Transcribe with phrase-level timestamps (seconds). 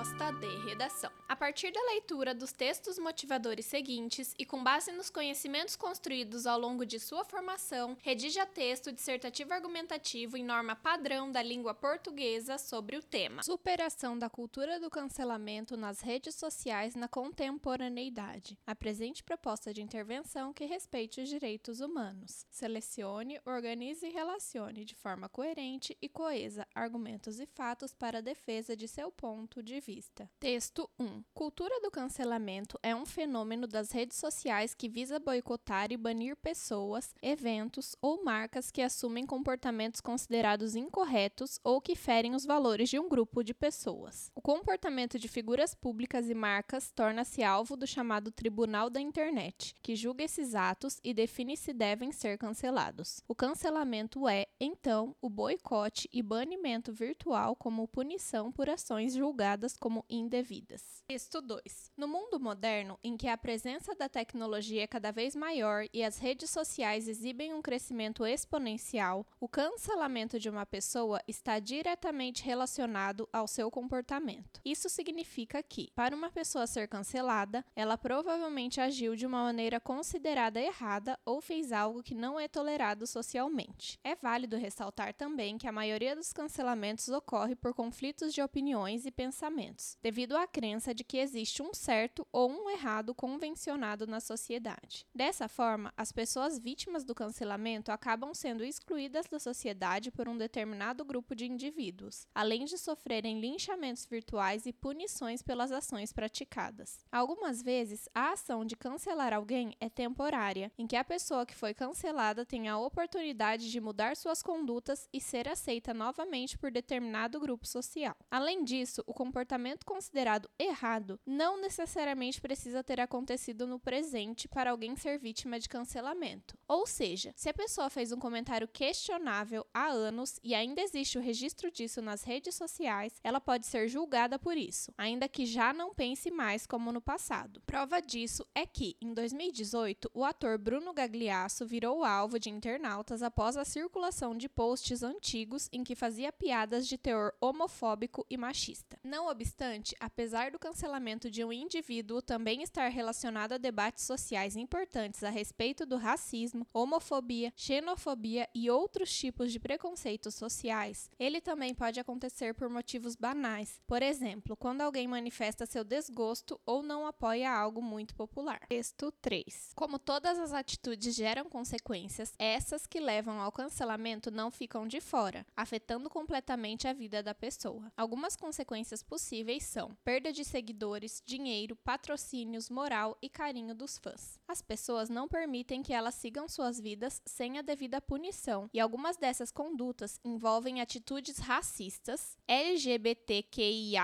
[0.00, 1.10] Proposta de redação.
[1.28, 6.58] A partir da leitura dos textos motivadores seguintes e com base nos conhecimentos construídos ao
[6.58, 12.96] longo de sua formação, redija texto dissertativo argumentativo em norma padrão da língua portuguesa sobre
[12.96, 18.58] o tema: Superação da cultura do cancelamento nas redes sociais na contemporaneidade.
[18.66, 22.46] Apresente proposta de intervenção que respeite os direitos humanos.
[22.50, 28.74] Selecione, organize e relacione de forma coerente e coesa argumentos e fatos para a defesa
[28.74, 29.89] de seu ponto de vista.
[30.38, 31.24] Texto 1.
[31.34, 37.12] Cultura do cancelamento é um fenômeno das redes sociais que visa boicotar e banir pessoas,
[37.20, 43.08] eventos ou marcas que assumem comportamentos considerados incorretos ou que ferem os valores de um
[43.08, 44.30] grupo de pessoas.
[44.32, 49.96] O comportamento de figuras públicas e marcas torna-se alvo do chamado Tribunal da Internet, que
[49.96, 53.24] julga esses atos e define se devem ser cancelados.
[53.26, 60.04] O cancelamento é, então, o boicote e banimento virtual como punição por ações julgadas como
[60.08, 61.02] indevidas.
[61.08, 61.90] Texto 2.
[61.96, 66.18] No mundo moderno, em que a presença da tecnologia é cada vez maior e as
[66.18, 73.48] redes sociais exibem um crescimento exponencial, o cancelamento de uma pessoa está diretamente relacionado ao
[73.48, 74.60] seu comportamento.
[74.64, 80.60] Isso significa que, para uma pessoa ser cancelada, ela provavelmente agiu de uma maneira considerada
[80.60, 83.98] errada ou fez algo que não é tolerado socialmente.
[84.04, 89.10] É válido ressaltar também que a maioria dos cancelamentos ocorre por conflitos de opiniões e
[89.10, 89.69] pensamentos,
[90.02, 95.06] devido à crença de que existe um certo ou um errado convencionado na sociedade.
[95.14, 101.04] Dessa forma, as pessoas vítimas do cancelamento acabam sendo excluídas da sociedade por um determinado
[101.04, 107.04] grupo de indivíduos, além de sofrerem linchamentos virtuais e punições pelas ações praticadas.
[107.10, 111.74] Algumas vezes, a ação de cancelar alguém é temporária, em que a pessoa que foi
[111.74, 117.66] cancelada tem a oportunidade de mudar suas condutas e ser aceita novamente por determinado grupo
[117.66, 118.16] social.
[118.30, 124.96] Além disso, o comportamento considerado errado não necessariamente precisa ter acontecido no presente para alguém
[124.96, 126.56] ser vítima de cancelamento.
[126.66, 131.20] Ou seja, se a pessoa fez um comentário questionável há anos e ainda existe o
[131.20, 135.94] registro disso nas redes sociais, ela pode ser julgada por isso, ainda que já não
[135.94, 137.60] pense mais como no passado.
[137.66, 143.56] Prova disso é que, em 2018, o ator Bruno Gagliasso virou alvo de internautas após
[143.56, 148.98] a circulação de posts antigos em que fazia piadas de teor homofóbico e machista.
[149.02, 149.49] Não obstante,
[149.98, 155.84] apesar do cancelamento de um indivíduo também estar relacionado a debates sociais importantes a respeito
[155.84, 162.68] do racismo, homofobia, xenofobia e outros tipos de preconceitos sociais, ele também pode acontecer por
[162.68, 163.80] motivos banais.
[163.86, 168.60] Por exemplo, quando alguém manifesta seu desgosto ou não apoia algo muito popular.
[168.68, 169.72] Texto 3.
[169.74, 175.46] Como todas as atitudes geram consequências, essas que levam ao cancelamento não ficam de fora,
[175.56, 177.92] afetando completamente a vida da pessoa.
[177.96, 184.38] Algumas consequências possíveis são perda de seguidores, dinheiro, patrocínios, moral e carinho dos fãs.
[184.46, 189.16] As pessoas não permitem que elas sigam suas vidas sem a devida punição, e algumas
[189.16, 194.00] dessas condutas envolvem atitudes racistas, LGBTQIA,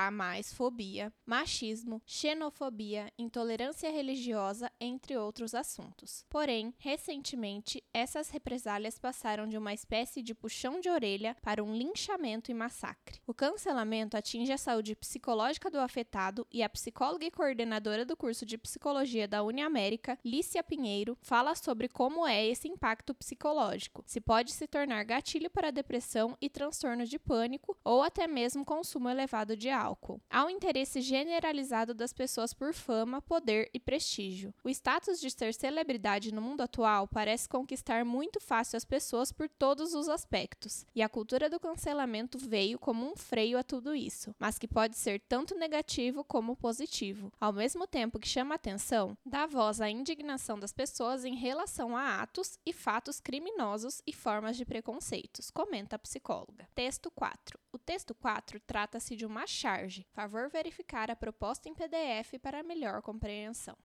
[0.54, 6.24] fobia, machismo, xenofobia, intolerância religiosa, entre outros assuntos.
[6.28, 12.50] Porém, recentemente, essas represálias passaram de uma espécie de puxão de orelha para um linchamento
[12.50, 13.20] e massacre.
[13.26, 14.94] O cancelamento atinge a saúde
[15.26, 20.62] psicológica do afetado e a psicóloga e coordenadora do curso de psicologia da Uniamérica, Lícia
[20.62, 24.04] Pinheiro, fala sobre como é esse impacto psicológico.
[24.06, 29.08] Se pode se tornar gatilho para depressão e transtorno de pânico ou até mesmo consumo
[29.08, 30.20] elevado de álcool.
[30.30, 34.54] Há um interesse generalizado das pessoas por fama, poder e prestígio.
[34.62, 39.48] O status de ser celebridade no mundo atual parece conquistar muito fácil as pessoas por
[39.48, 44.32] todos os aspectos, e a cultura do cancelamento veio como um freio a tudo isso,
[44.38, 47.32] mas que pode ser tanto negativo como positivo.
[47.40, 52.20] Ao mesmo tempo que chama atenção, dá voz à indignação das pessoas em relação a
[52.20, 56.68] atos e fatos criminosos e formas de preconceitos, comenta a psicóloga.
[56.74, 57.56] Texto 4.
[57.72, 60.04] O texto 4 trata-se de uma charge.
[60.12, 63.76] Favor verificar a proposta em PDF para melhor compreensão.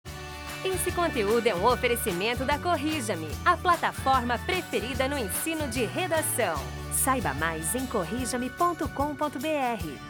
[0.64, 6.56] Esse conteúdo é um oferecimento da Corrija-me, a plataforma preferida no ensino de redação.
[6.93, 10.10] Saiba mais em corrijame.com.br.